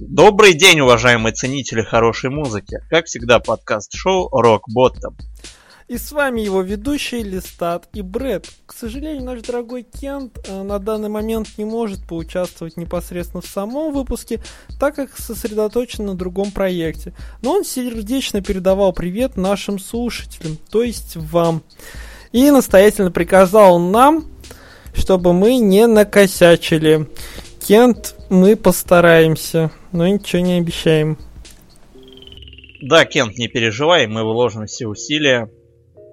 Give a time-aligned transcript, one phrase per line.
[0.00, 2.78] Добрый день, уважаемые ценители хорошей музыки.
[2.88, 5.14] Как всегда, подкаст-шоу Rock Bottom.
[5.86, 8.48] И с вами его ведущий Листат и Брэд.
[8.66, 13.92] К сожалению, наш дорогой Кент э, на данный момент не может поучаствовать непосредственно в самом
[13.92, 14.40] выпуске,
[14.78, 17.12] так как сосредоточен на другом проекте.
[17.42, 21.62] Но он сердечно передавал привет нашим слушателям, то есть вам.
[22.32, 24.26] И настоятельно приказал нам,
[24.94, 27.06] чтобы мы не накосячили.
[27.66, 31.18] Кент, мы постараемся, но ничего не обещаем.
[32.82, 35.50] Да, Кент, не переживай, мы вложим все усилия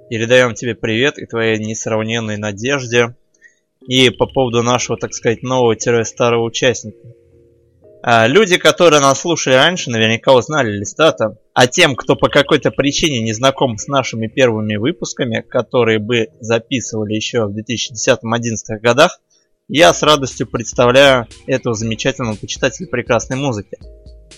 [0.10, 3.16] Передаем тебе привет и твоей несравненной надежде.
[3.86, 6.98] И по поводу нашего, так сказать, нового-старого участника.
[8.02, 11.38] А, люди, которые нас слушали раньше, наверняка узнали Листата.
[11.58, 17.16] А тем, кто по какой-то причине не знаком с нашими первыми выпусками, которые бы записывали
[17.16, 19.20] еще в 2010-2011 годах,
[19.68, 23.80] я с радостью представляю этого замечательного почитателя прекрасной музыки.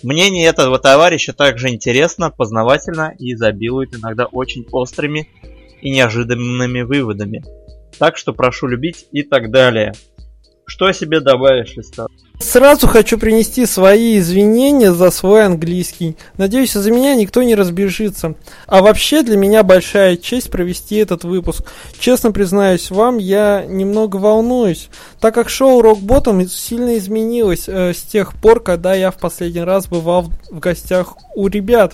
[0.02, 5.28] Мнение этого товарища также интересно, познавательно и изобилует иногда очень острыми
[5.82, 7.44] и неожиданными выводами.
[7.98, 9.92] Так что прошу любить и так далее.
[10.70, 12.08] Что себе добавишь, Листа?
[12.38, 16.16] Сразу хочу принести свои извинения за свой английский.
[16.38, 18.36] Надеюсь, из-за меня никто не разбежится.
[18.68, 21.66] А вообще для меня большая честь провести этот выпуск.
[22.00, 28.04] Честно признаюсь вам, я немного волнуюсь, так как шоу Rock Bottom сильно изменилось э, с
[28.04, 31.94] тех пор, когда я в последний раз бывал в гостях у ребят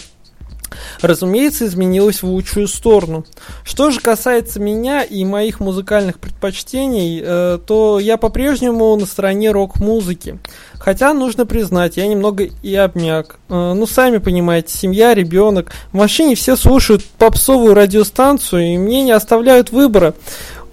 [1.01, 3.25] разумеется, изменилась в лучшую сторону.
[3.63, 10.39] Что же касается меня и моих музыкальных предпочтений, э, то я по-прежнему на стороне рок-музыки.
[10.73, 13.37] Хотя, нужно признать, я немного и обмяк.
[13.49, 15.71] Э, ну, сами понимаете, семья, ребенок.
[15.91, 20.13] В машине все слушают попсовую радиостанцию, и мне не оставляют выбора.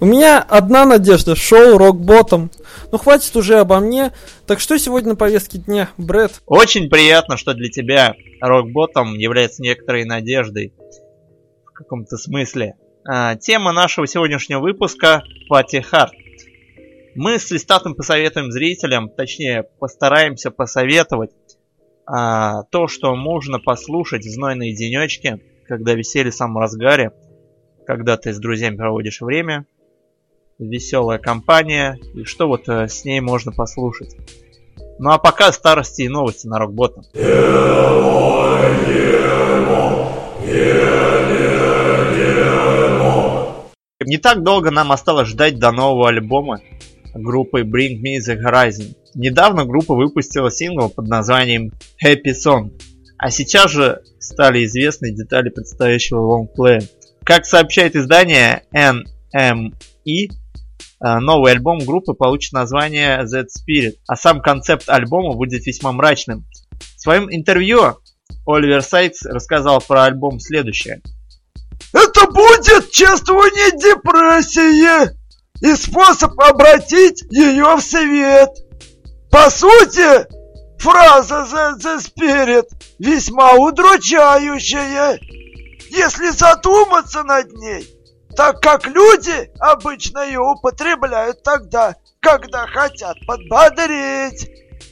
[0.03, 2.51] У меня одна надежда– шоу Bottom.
[2.91, 4.11] Ну, хватит уже обо мне.
[4.45, 6.41] Так что сегодня на повестке дня, Брэд?
[6.45, 10.73] Очень приятно, что для тебя Bottom является некоторой надеждой.
[11.65, 12.75] В каком-то смысле.
[13.07, 16.11] А, тема нашего сегодняшнего выпуска– Пати Харт.
[17.15, 21.31] Мы с Листатом посоветуем зрителям, точнее, постараемся посоветовать
[22.05, 27.13] а, то, что можно послушать в знойные денечки, когда веселье в самом разгаре,
[27.87, 29.65] когда ты с друзьями проводишь время,
[30.59, 34.15] веселая компания, и что вот э, с ней можно послушать.
[34.99, 37.03] Ну а пока старости и новости на Рокбота.
[44.05, 46.59] Не так долго нам осталось ждать до нового альбома
[47.13, 48.95] группы Bring Me The Horizon.
[49.15, 51.71] Недавно группа выпустила сингл под названием
[52.03, 52.71] Happy Song,
[53.17, 56.81] а сейчас же стали известны детали предстоящего лонгплея.
[57.23, 60.31] Как сообщает издание NME,
[61.03, 66.45] новый альбом группы получит название Z Spirit, а сам концепт альбома будет весьма мрачным.
[66.97, 67.97] В своем интервью
[68.47, 71.01] Оливер Сайтс рассказал про альбом следующее.
[71.91, 75.11] Это будет чувствование депрессии
[75.61, 78.49] и способ обратить ее в свет.
[79.29, 80.25] По сути,
[80.79, 82.65] фраза The, the Spirit
[82.99, 85.19] весьма удручающая,
[85.89, 87.92] если задуматься над ней
[88.35, 94.49] так как люди обычно ее употребляют тогда, когда хотят подбодрить.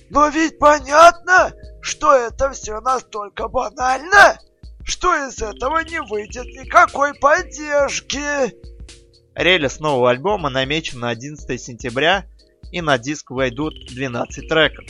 [0.09, 4.37] Но ведь понятно, что это все настолько банально,
[4.83, 8.19] что из этого не выйдет никакой поддержки.
[9.35, 12.25] Релиз нового альбома намечен на 11 сентября,
[12.71, 14.85] и на диск войдут 12 треков.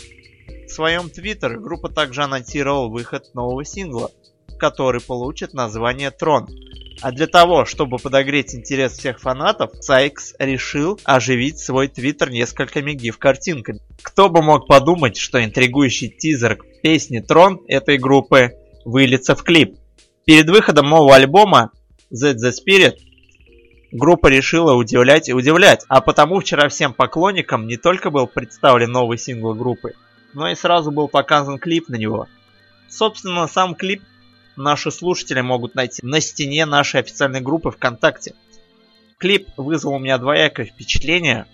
[0.65, 4.11] В своем твиттере группа также анонсировала выход нового сингла,
[4.57, 6.47] который получит название «Трон»,
[7.01, 13.79] а для того, чтобы подогреть интерес всех фанатов, Сайкс решил оживить свой твиттер несколькими гиф-картинками.
[14.03, 18.53] Кто бы мог подумать, что интригующий тизер песни Трон этой группы
[18.85, 19.77] выльется в клип.
[20.25, 21.71] Перед выходом нового альбома
[22.11, 22.97] Z The Spirit
[23.91, 29.17] группа решила удивлять и удивлять, а потому вчера всем поклонникам не только был представлен новый
[29.17, 29.93] сингл группы,
[30.33, 32.27] но и сразу был показан клип на него.
[32.89, 34.03] Собственно, сам клип
[34.55, 38.35] наши слушатели могут найти на стене нашей официальной группы ВКонтакте.
[39.17, 41.45] Клип вызвал у меня двоякое впечатление.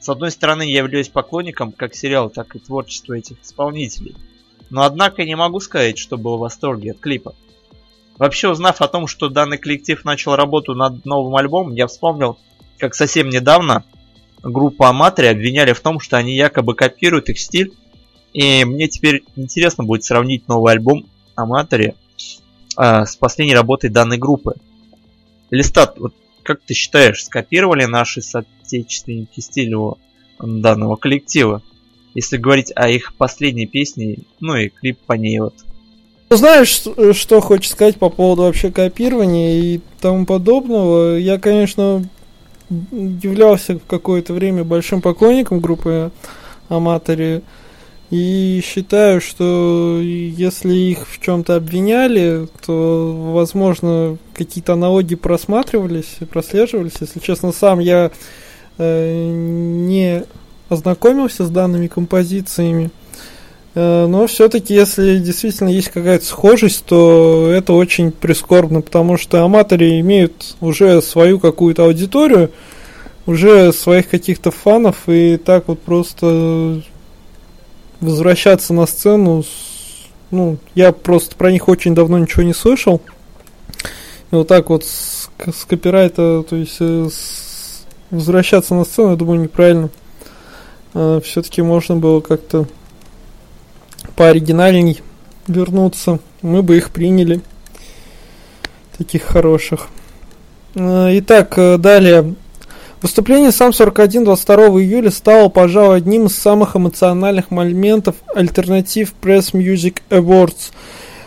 [0.00, 4.14] С одной стороны, я являюсь поклонником как сериала, так и творчества этих исполнителей.
[4.70, 7.34] Но однако не могу сказать, что был в восторге от клипа.
[8.18, 12.38] Вообще, узнав о том, что данный коллектив начал работу над новым альбомом, я вспомнил,
[12.78, 13.84] как совсем недавно
[14.42, 17.72] группу Аматори обвиняли в том, что они якобы копируют их стиль.
[18.32, 21.94] И мне теперь интересно будет сравнить новый альбом Аматори
[22.78, 24.54] а, с последней работой данной группы.
[25.50, 29.74] Листат, вот как ты считаешь, скопировали наши соотечественники стиль
[30.40, 31.62] данного коллектива?
[32.18, 35.54] если говорить о их последней песне, ну и клип по ней вот.
[36.30, 36.82] Ну, знаешь,
[37.16, 41.16] что хочешь сказать по поводу вообще копирования и тому подобного?
[41.16, 42.04] Я, конечно,
[42.68, 46.10] являлся в какое-то время большим поклонником группы
[46.68, 47.42] Аматори.
[48.10, 56.94] И считаю, что если их в чем-то обвиняли, то, возможно, какие-то аналогии просматривались, прослеживались.
[57.00, 58.10] Если честно, сам я
[58.78, 60.24] э, не
[60.70, 62.90] ознакомился с данными композициями.
[63.74, 70.00] Э, но все-таки, если действительно есть какая-то схожесть, то это очень прискорбно, потому что аматоры
[70.00, 72.50] имеют уже свою какую-то аудиторию,
[73.26, 76.82] уже своих каких-то фанов, и так вот просто
[78.00, 79.44] возвращаться на сцену,
[80.30, 83.00] ну, я просто про них очень давно ничего не слышал.
[84.30, 89.16] И вот так вот с, с копирайта, то есть э, с, возвращаться на сцену, я
[89.16, 89.90] думаю, неправильно.
[90.94, 92.66] А, Все-таки можно было как-то
[94.16, 95.00] пооригинальней
[95.46, 96.18] вернуться.
[96.42, 97.40] Мы бы их приняли.
[98.98, 99.88] Таких хороших.
[100.74, 102.34] А, итак, э, далее.
[103.00, 109.98] Выступление сам 41 22 июля стало, пожалуй, одним из самых эмоциональных моментов Alternative Press Music
[110.10, 110.72] Awards.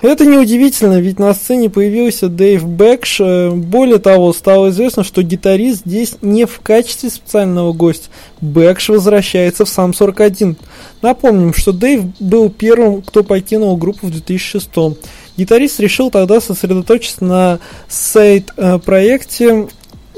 [0.02, 3.22] Это неудивительно, ведь на сцене появился Дэйв Бэкш.
[3.22, 8.10] Э, более того, стало известно, что гитарист здесь не в качестве специального гостя.
[8.42, 10.58] Бэкш возвращается в сам 41.
[11.04, 14.70] Напомним, что Дэйв был первым, кто покинул группу в 2006
[15.38, 19.68] Гитарист решил тогда сосредоточиться на сайт-проекте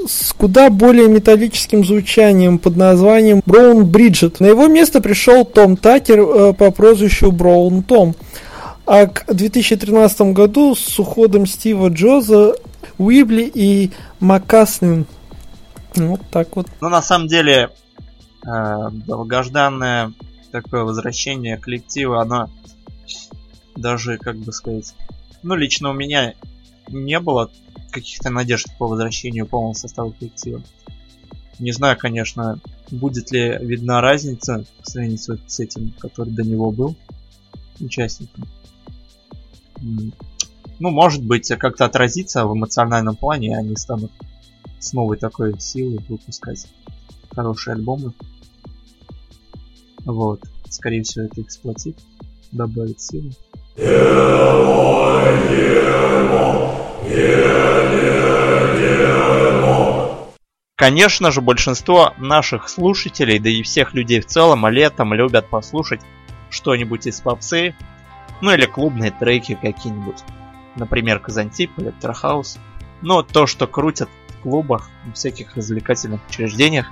[0.06, 4.40] с куда более металлическим звучанием под названием Браун Бриджет.
[4.40, 8.14] На его место пришел Том Такер э, по прозвищу Браун Том.
[8.86, 12.54] А к 2013 году с уходом Стива Джоза,
[12.98, 15.06] Уибли и Макаслин.
[15.94, 16.66] Вот так вот.
[16.80, 17.70] Ну, на самом деле,
[18.46, 20.12] э, долгожданное
[20.52, 22.50] такое возвращение коллектива, оно
[23.74, 24.94] даже, как бы сказать,
[25.42, 26.34] ну, лично у меня
[26.88, 27.50] не было
[27.94, 30.60] каких-то надежд по возвращению полного состава коллектива.
[31.60, 32.58] Не знаю, конечно,
[32.90, 36.96] будет ли видна разница по сравнению с этим, который до него был
[37.80, 38.44] участником.
[39.80, 44.10] Ну, может быть, как-то отразится в эмоциональном плане, и они станут
[44.80, 46.66] с новой такой силой выпускать
[47.30, 48.12] хорошие альбомы.
[50.04, 50.40] Вот.
[50.68, 51.94] Скорее всего, это эксплуатив
[52.50, 53.30] добавит силы.
[53.76, 56.83] Демо, демо.
[60.76, 66.00] Конечно же, большинство наших слушателей, да и всех людей в целом, летом любят послушать
[66.50, 67.74] что-нибудь из попсы,
[68.40, 70.22] ну или клубные треки какие-нибудь.
[70.76, 72.58] Например, Казантип, Электрохаус.
[73.00, 76.90] Но то, что крутят в клубах, в всяких развлекательных учреждениях,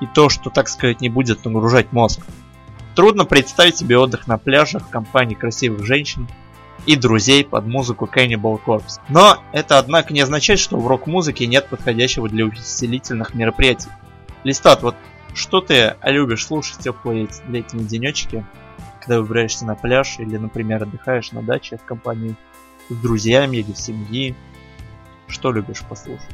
[0.00, 2.20] и то, что, так сказать, не будет нагружать мозг.
[2.94, 6.28] Трудно представить себе отдых на пляже в компании красивых женщин,
[6.86, 9.00] и друзей под музыку Cannibal Corpse.
[9.08, 13.88] Но это, однако, не означает, что в рок-музыке нет подходящего для увеселительных мероприятий.
[14.44, 14.94] Листат, вот
[15.34, 18.44] что ты любишь слушать теплые летние денечки,
[19.00, 22.36] когда выбираешься на пляж или, например, отдыхаешь на даче в компании
[22.88, 24.34] с друзьями или семьи?
[25.26, 26.28] Что любишь послушать?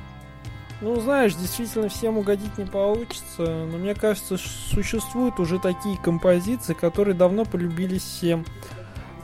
[0.81, 7.15] Ну, знаешь, действительно всем угодить не получится, но мне кажется, существуют уже такие композиции, которые
[7.15, 8.47] давно полюбились всем.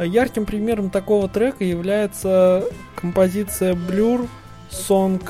[0.04, 4.28] Ярким примером такого трека является композиция Blur
[4.70, 5.22] Song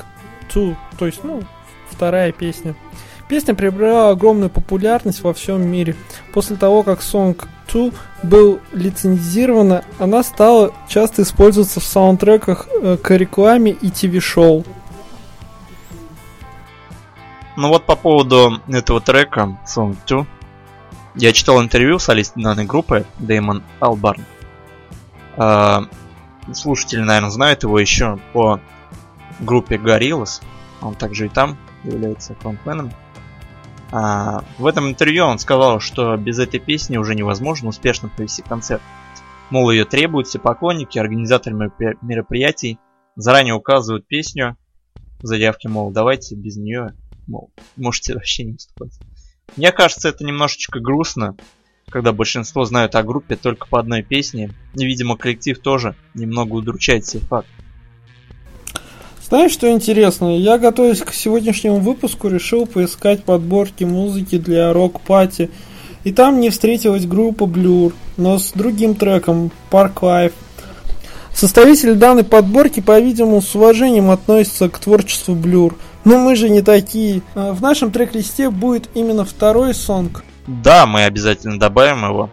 [0.53, 1.43] 2, то есть, ну,
[1.89, 2.75] вторая песня.
[3.27, 5.95] Песня приобрела огромную популярность во всем мире.
[6.33, 7.37] После того, как Song
[7.71, 7.91] 2
[8.23, 14.63] был лицензирована, она стала часто использоваться в саундтреках э, к рекламе и ТВ-шоу.
[17.57, 20.25] Ну вот по поводу этого трека Song 2,
[21.15, 24.23] я читал интервью с солистом данной группы Дэймон Албарн.
[25.37, 25.81] Э,
[26.53, 28.59] слушатели, наверное, знают его еще по
[29.39, 30.41] группе Gorillaz.
[30.81, 32.91] Он также и там является фронтменом.
[33.91, 38.81] А, в этом интервью он сказал, что без этой песни уже невозможно успешно провести концерт.
[39.49, 41.55] Мол, ее требуют все поклонники, организаторы
[42.01, 42.79] мероприятий
[43.17, 44.57] заранее указывают песню
[45.19, 46.93] в заявке, мол, давайте без нее,
[47.27, 48.99] мол, можете вообще не выступать.
[49.55, 51.35] Мне кажется, это немножечко грустно,
[51.89, 57.05] когда большинство знают о группе только по одной песне, и, видимо, коллектив тоже немного удручает
[57.05, 57.47] сей факт.
[59.25, 60.37] Знаешь, что интересно?
[60.37, 65.49] Я, готовясь к сегодняшнему выпуску, решил поискать подборки музыки для рок-пати.
[66.03, 70.33] И там не встретилась группа Blur, но с другим треком Park Life.
[71.33, 75.75] Составитель данной подборки, по-видимому, с уважением относится к творчеству Blur.
[76.03, 77.21] Но мы же не такие.
[77.33, 82.29] А в нашем трек-листе будет именно второй сонг Да, мы обязательно добавим его.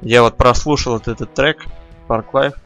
[0.00, 1.66] Я вот прослушал вот этот трек
[2.06, 2.56] Park Life.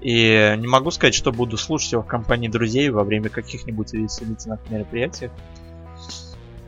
[0.00, 4.60] И не могу сказать, что буду слушать его в компании друзей во время каких-нибудь веселительных
[4.70, 5.30] мероприятий.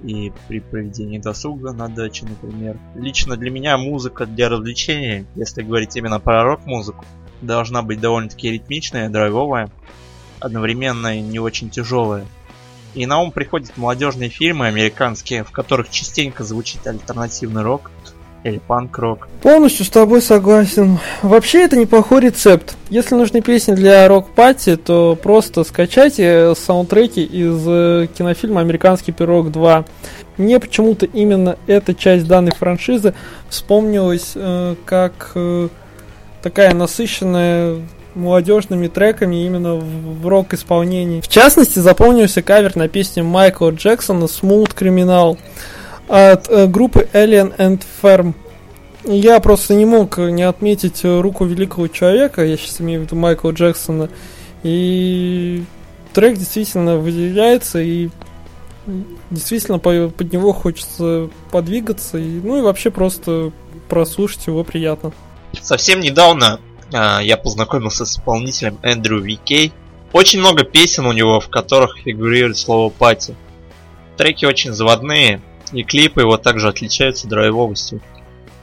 [0.02, 2.76] И при проведении досуга на даче, например.
[2.96, 7.04] Лично для меня музыка для развлечения, если говорить именно про рок-музыку,
[7.40, 9.70] должна быть довольно-таки ритмичная, драйвовая,
[10.40, 12.26] одновременно и не очень тяжелая.
[12.94, 17.90] И на ум приходят молодежные фильмы американские, в которых частенько звучит альтернативный рок
[18.44, 19.28] или панк-рок.
[19.42, 20.98] Полностью с тобой согласен.
[21.22, 22.76] Вообще это неплохой рецепт.
[22.88, 29.84] Если нужны песни для рок-пати, то просто скачайте саундтреки из э, кинофильма «Американский пирог 2».
[30.36, 33.14] Мне почему-то именно эта часть данной франшизы
[33.48, 35.68] вспомнилась э, как э,
[36.42, 37.82] такая насыщенная
[38.14, 41.20] молодежными треками именно в, в рок-исполнении.
[41.20, 45.38] В частности, запомнился кавер на песню Майкла Джексона «Smooth Criminal»
[46.08, 48.34] от э, группы Alien and Firm.
[49.04, 53.52] Я просто не мог не отметить руку великого человека, я сейчас имею в виду Майкла
[53.52, 54.10] Джексона,
[54.62, 55.64] и
[56.12, 58.10] трек действительно выделяется, и
[59.30, 63.52] действительно под него хочется подвигаться, и, ну и вообще просто
[63.88, 65.12] прослушать его приятно.
[65.60, 69.72] Совсем недавно э, я познакомился с исполнителем Эндрю Викей.
[70.12, 73.34] Очень много песен у него, в которых фигурирует слово пати.
[74.16, 75.40] Треки очень заводные,
[75.72, 78.00] и клипы его также отличаются драйвовостью.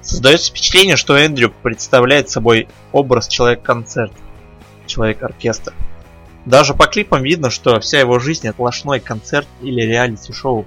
[0.02, 4.12] Создается впечатление, что Эндрю представляет собой образ человек-концерт,
[4.86, 5.74] человек-оркестр.
[6.46, 10.66] Даже по клипам видно, что вся его жизнь это сплошной концерт или реалити-шоу.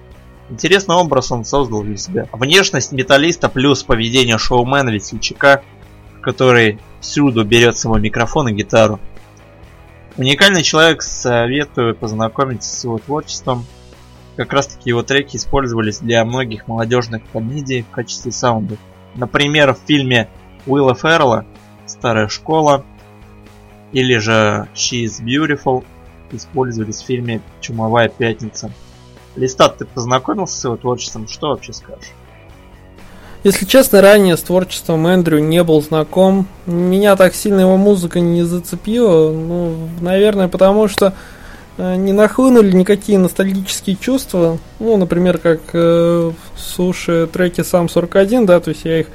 [0.51, 2.29] Интересный образ он создал для себя.
[2.33, 5.63] Внешность металлиста плюс поведение шоумена весельчака,
[6.29, 9.01] который всюду берет свой микрофон и гитару.
[10.19, 13.65] Уникальный человек, советую познакомиться с его творчеством.
[14.37, 18.77] Как раз таки его треки использовались для многих молодежных комедий в качестве саунда.
[19.15, 20.29] Например, в фильме
[20.67, 21.47] Уилла Феррелла
[21.87, 22.85] «Старая школа»
[23.93, 25.83] или же «She is Beautiful»
[26.31, 28.71] использовались в фильме «Чумовая пятница».
[29.35, 31.27] Листат, ты познакомился с его творчеством?
[31.27, 32.13] Что вообще скажешь?
[33.49, 36.47] Если честно, ранее с творчеством Эндрю не был знаком.
[36.67, 39.33] Меня так сильно его музыка не зацепила.
[39.33, 41.15] Ну, наверное, потому что
[41.79, 44.59] э, не нахлынули никакие ностальгические чувства.
[44.81, 49.07] Ну, например, как э, слушая треки сам 41, да, то есть я их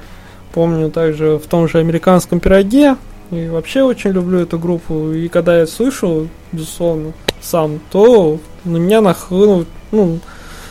[0.52, 2.96] помню также в том же американском пироге.
[3.30, 5.12] И вообще очень люблю эту группу.
[5.12, 10.18] И когда я слышу, безусловно, сам, то на меня нахлынут, ну,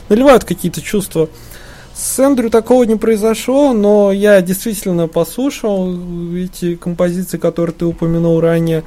[0.10, 1.30] наливают какие-то чувства.
[1.94, 5.96] С Эндрю такого не произошло, но я действительно послушал
[6.36, 8.84] эти композиции, которые ты упомянул ранее.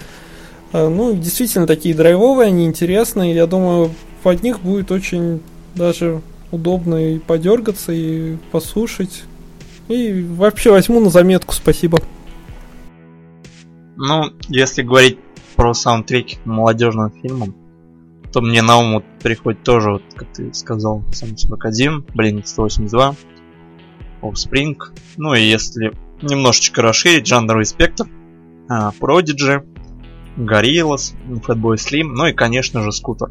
[0.72, 3.34] А, ну, действительно такие драйвовые, они интересные.
[3.34, 3.92] Я думаю,
[4.24, 5.40] под них будет очень
[5.76, 6.20] даже
[6.50, 9.22] удобно и подергаться, и послушать.
[9.86, 12.00] И вообще возьму на заметку, спасибо.
[13.96, 15.18] Ну, если говорить
[15.54, 17.54] про саундтреки к молодежным фильмам,
[18.36, 23.14] то мне на ум вот приходит тоже, вот, как ты сказал, сам 41, Blink 182,
[24.20, 24.76] Offspring.
[25.16, 28.04] Ну и если немножечко расширить жанровый спектр,
[28.68, 29.66] uh, Prodigy,
[30.36, 33.30] Gorillaz, Fatboy Slim, ну и, конечно же, Скутер.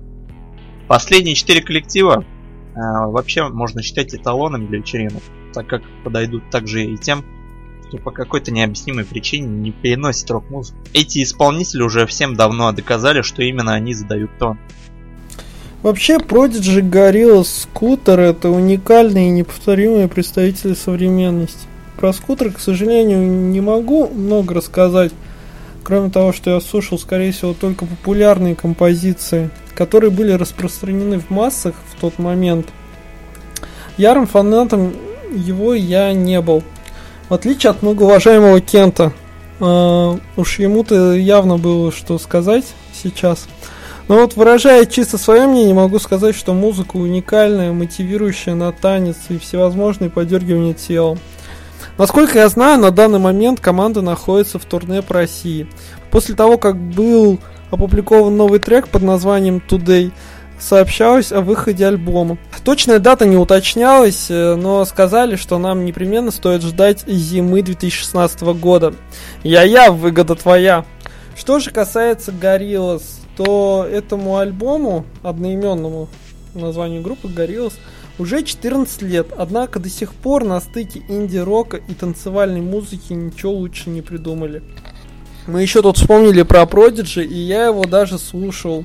[0.88, 2.25] Последние четыре коллектива
[2.74, 5.21] uh, вообще можно считать эталоном для вечеринок,
[5.53, 7.24] так как подойдут также и тем,
[7.83, 10.79] кто по какой-то необъяснимой причине не переносит рок-музыку.
[10.93, 14.57] Эти исполнители уже всем давно доказали, что именно они задают тон.
[15.86, 21.68] Вообще, Prodigy Gorilla Scooter это уникальные и неповторимые представители современности.
[21.96, 23.20] Про скутер, к сожалению,
[23.51, 25.12] не могу много рассказать,
[25.84, 31.75] кроме того, что я слушал, скорее всего, только популярные композиции, которые были распространены в массах
[31.92, 32.65] в тот момент.
[33.98, 34.92] Ярым фанатом
[35.36, 36.63] его я не был.
[37.30, 39.13] В отличие от многоуважаемого Кента,
[39.60, 43.48] э, уж ему-то явно было что сказать сейчас–
[44.07, 49.38] но вот выражая чисто свое мнение, могу сказать, что музыка уникальная, мотивирующая на танец и
[49.39, 51.17] всевозможные подергивания тела.
[51.97, 55.67] Насколько я знаю, на данный момент команда находится в турне по России.
[56.12, 57.39] После того, как был
[57.71, 60.12] опубликован новый трек под названием Today,
[60.59, 62.38] сообщалось о выходе альбома.
[62.63, 68.93] Точная дата не уточнялась, э, но сказали, что нам непременно стоит ждать зимы 2016 года.
[69.43, 70.83] Я-я, выгода твоя.
[71.35, 76.08] Что же касается Gorillaz, то этому альбому, одноименному
[76.54, 77.74] названию группы Gorillaz,
[78.18, 83.89] уже 14 лет, однако до сих пор на стыке инди-рока и танцевальной музыки ничего лучше
[83.89, 84.63] не придумали.
[85.48, 88.84] Мы еще тут вспомнили про Prodigy, и я его даже слушал.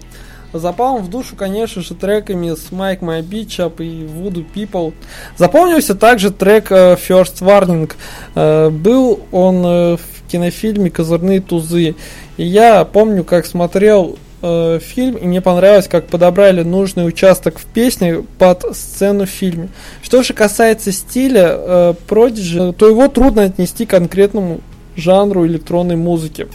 [0.52, 4.92] Запал в душу, конечно же, треками с Mike My Beach Up и Voodoo People.
[5.36, 7.92] Запомнился также трек э, First Warning.
[8.34, 11.94] Э, был он э, в кинофильме «Козырные тузы».
[12.36, 18.24] И я помню, как смотрел фильм, и мне понравилось, как подобрали нужный участок в песне
[18.38, 19.68] под сцену в фильме.
[20.02, 24.60] Что же касается стиля э, то его трудно отнести к конкретному
[24.96, 26.48] жанру электронной музыки.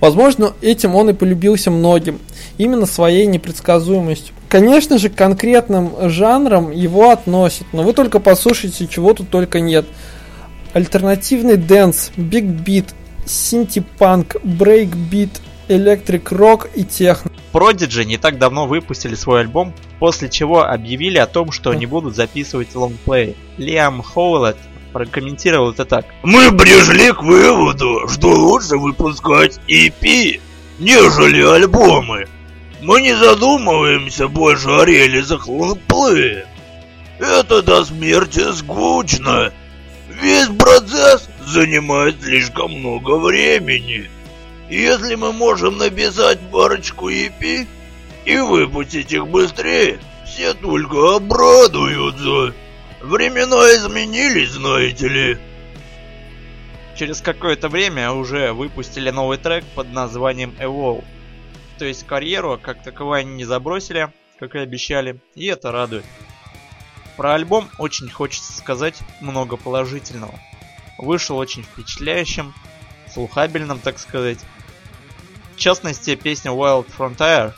[0.00, 2.18] Возможно, этим он и полюбился многим,
[2.58, 4.34] именно своей непредсказуемостью.
[4.48, 9.84] Конечно же, к конкретным жанрам его относят, но вы только послушайте, чего тут только нет.
[10.72, 12.86] Альтернативный dance, биг бит,
[13.26, 15.30] синти-панк, брейк-бит,
[15.70, 17.30] электрик-рок и техно.
[17.52, 22.16] Prodigy не так давно выпустили свой альбом, после чего объявили о том, что они будут
[22.16, 23.36] записывать лонгплей.
[23.56, 24.56] Лиам Хоулет
[24.92, 26.06] прокомментировал это так.
[26.22, 30.40] Мы пришли к выводу, что лучше выпускать EP,
[30.80, 32.26] нежели альбомы.
[32.82, 36.46] Мы не задумываемся больше о релизах лонгплея.
[37.18, 39.52] Это до смерти скучно.
[40.20, 44.10] Весь процесс занимает слишком много времени.
[44.70, 47.66] Если мы можем написать парочку EP
[48.24, 52.54] и выпустить их быстрее, все только обрадуются.
[53.00, 55.38] Времена изменились, знаете ли.
[56.96, 61.04] Через какое-то время уже выпустили новый трек под названием Evolve.
[61.78, 66.04] То есть карьеру как таковой не забросили, как и обещали, и это радует.
[67.16, 70.38] Про альбом очень хочется сказать много положительного.
[70.96, 72.54] Вышел очень впечатляющим,
[73.12, 74.38] слухабельным, так сказать.
[75.60, 77.52] Частности, песня Wild Frontier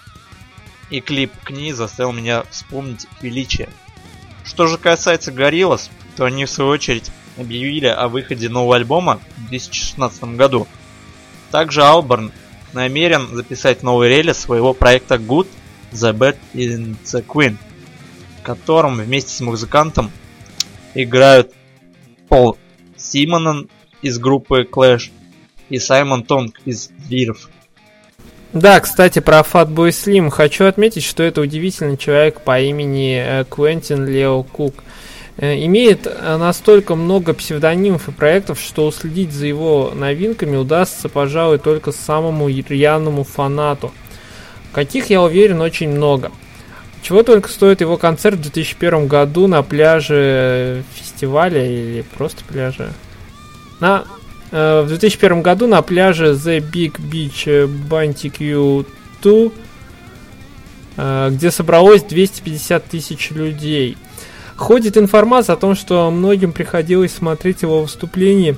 [0.91, 3.71] и клип к ней заставил меня вспомнить величие
[4.45, 9.49] что же касается Gorillaz, то они в свою очередь объявили о выходе нового альбома в
[9.49, 10.67] 2016 году.
[11.51, 12.33] Также Алберн
[12.73, 15.49] намерен записать новый релиз своего проекта Good,
[15.93, 17.57] The Bad and The Queen,
[18.41, 20.11] в котором вместе с музыкантом
[20.95, 21.53] играют
[22.29, 22.59] Пол
[22.97, 23.69] Симонен
[24.03, 25.11] из группы Clash
[25.69, 27.49] и Саймон Тонг из Вирф.
[28.53, 30.29] Да, кстати, про Fatboy Slim.
[30.29, 34.75] Хочу отметить, что это удивительный человек по имени э, Квентин Лео Кук.
[35.39, 41.61] Э, имеет э, настолько много псевдонимов и проектов, что уследить за его новинками удастся, пожалуй,
[41.61, 43.91] только самому рьяному фанату.
[44.75, 46.31] Каких, я уверен, очень много.
[47.01, 52.93] Чего только стоит его концерт в 2001 году на пляже фестиваля или просто пляже.
[53.81, 54.05] На
[54.53, 58.87] в 2001 году на пляже The Big Beach Barbecue
[59.23, 59.51] 2,
[60.97, 63.97] э, где собралось 250 тысяч людей.
[64.57, 68.57] Ходит информация о том, что многим приходилось смотреть его выступление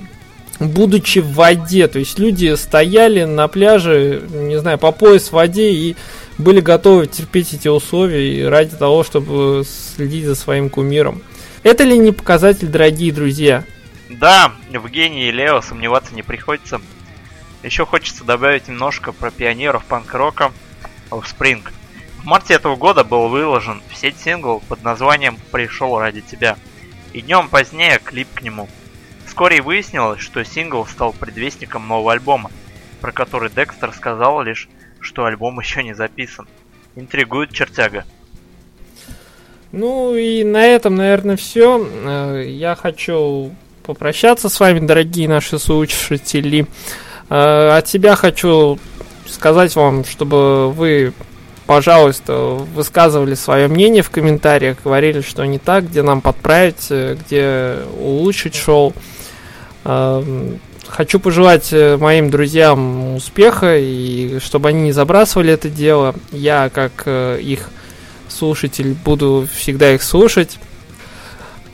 [0.60, 1.88] будучи в воде.
[1.88, 5.96] То есть люди стояли на пляже, не знаю, по пояс в воде и
[6.38, 11.22] были готовы терпеть эти условия ради того, чтобы следить за своим кумиром.
[11.62, 13.64] Это ли не показатель, дорогие друзья?
[14.08, 16.80] Да, в гении Лео сомневаться не приходится.
[17.62, 20.52] Еще хочется добавить немножко про пионеров панк-рока
[21.10, 21.62] Offspring.
[22.18, 26.56] В марте этого года был выложен в сеть сингл под названием «Пришел ради тебя».
[27.12, 28.68] И днем позднее клип к нему.
[29.26, 32.50] Вскоре выяснилось, что сингл стал предвестником нового альбома,
[33.00, 34.68] про который Декстер сказал лишь,
[35.00, 36.46] что альбом еще не записан.
[36.96, 38.04] Интригует чертяга.
[39.72, 41.84] Ну и на этом, наверное, все.
[41.84, 46.66] Э, я хочу попрощаться с вами, дорогие наши слушатели.
[47.28, 48.78] Э, от себя хочу
[49.26, 51.12] сказать вам, чтобы вы,
[51.66, 52.34] пожалуйста,
[52.74, 58.54] высказывали свое мнение в комментариях, говорили, что не так, где нам подправить, э, где улучшить
[58.54, 58.94] шоу.
[59.84, 60.22] Э,
[60.88, 66.14] хочу пожелать моим друзьям успеха и чтобы они не забрасывали это дело.
[66.32, 67.68] Я, как их
[68.28, 70.58] слушатель, буду всегда их слушать.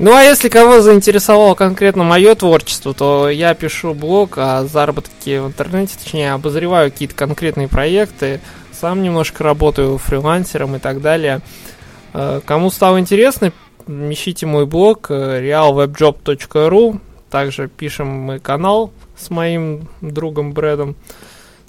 [0.00, 5.48] Ну а если кого заинтересовало конкретно мое творчество, то я пишу блог о заработке в
[5.48, 8.40] интернете, точнее обозреваю какие-то конкретные проекты,
[8.72, 11.42] сам немножко работаю фрилансером и так далее.
[12.14, 13.52] Э, кому стало интересно,
[13.86, 16.98] ищите мой блог э, realwebjob.ru,
[17.30, 20.96] также пишем мы канал с моим другом Брэдом.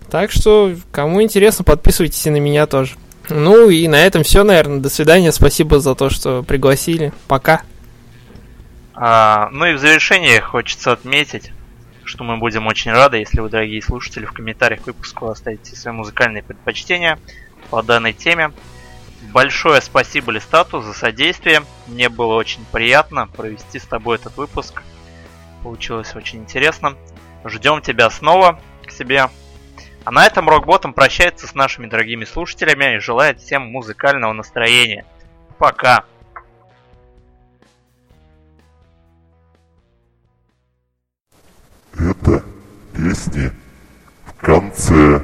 [0.10, 2.94] Так что, кому интересно, подписывайтесь и на меня тоже.
[3.30, 4.80] Ну и на этом все, наверное.
[4.80, 5.34] До свидания.
[5.34, 7.12] Спасибо за то, что пригласили.
[7.28, 7.62] Пока.
[9.04, 11.52] А, ну и в завершение хочется отметить,
[12.04, 15.92] что мы будем очень рады, если вы, дорогие слушатели, в комментариях к выпуску оставите свои
[15.92, 17.18] музыкальные предпочтения
[17.72, 18.52] по данной теме.
[19.34, 21.64] Большое спасибо Листату за содействие.
[21.88, 24.84] Мне было очень приятно провести с тобой этот выпуск.
[25.64, 26.96] Получилось очень интересно.
[27.44, 29.30] Ждем тебя снова к себе.
[30.04, 35.06] А на этом Рокботом прощается с нашими дорогими слушателями и желает всем музыкального настроения.
[35.58, 36.06] Пока!
[43.12, 43.52] Песни
[44.26, 45.22] в конце.